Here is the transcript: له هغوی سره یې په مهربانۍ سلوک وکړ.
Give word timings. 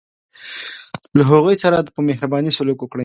له 1.17 1.23
هغوی 1.31 1.55
سره 1.63 1.75
یې 1.79 1.93
په 1.95 2.01
مهربانۍ 2.09 2.51
سلوک 2.57 2.79
وکړ. 2.81 2.99